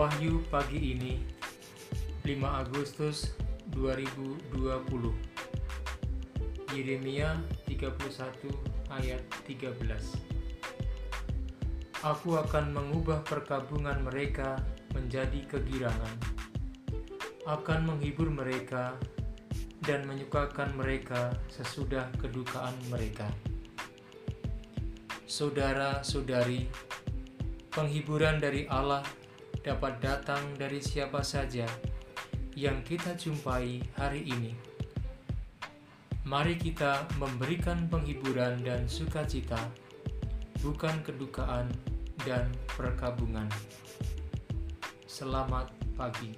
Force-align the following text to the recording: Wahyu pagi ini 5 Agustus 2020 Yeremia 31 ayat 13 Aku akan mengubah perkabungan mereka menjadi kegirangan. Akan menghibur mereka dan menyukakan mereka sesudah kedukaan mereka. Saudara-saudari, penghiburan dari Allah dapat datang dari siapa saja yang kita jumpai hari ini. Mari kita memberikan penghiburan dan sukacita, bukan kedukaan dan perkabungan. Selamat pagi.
Wahyu 0.00 0.40
pagi 0.48 0.96
ini 0.96 1.20
5 2.24 2.40
Agustus 2.40 3.36
2020 3.76 4.48
Yeremia 6.72 7.36
31 7.68 8.08
ayat 8.88 9.20
13 9.44 9.76
Aku 12.00 12.32
akan 12.32 12.72
mengubah 12.72 13.20
perkabungan 13.28 14.00
mereka 14.00 14.64
menjadi 14.96 15.44
kegirangan. 15.44 16.16
Akan 17.44 17.84
menghibur 17.84 18.32
mereka 18.32 18.96
dan 19.84 20.08
menyukakan 20.08 20.80
mereka 20.80 21.36
sesudah 21.52 22.08
kedukaan 22.16 22.72
mereka. 22.88 23.28
Saudara-saudari, 25.28 26.64
penghiburan 27.68 28.40
dari 28.40 28.64
Allah 28.64 29.04
dapat 29.60 30.00
datang 30.00 30.56
dari 30.56 30.80
siapa 30.80 31.20
saja 31.20 31.68
yang 32.56 32.80
kita 32.80 33.12
jumpai 33.12 33.84
hari 33.96 34.24
ini. 34.24 34.56
Mari 36.24 36.56
kita 36.56 37.08
memberikan 37.18 37.88
penghiburan 37.90 38.60
dan 38.64 38.86
sukacita, 38.88 39.58
bukan 40.64 41.02
kedukaan 41.04 41.68
dan 42.24 42.48
perkabungan. 42.76 43.48
Selamat 45.04 45.72
pagi. 45.96 46.32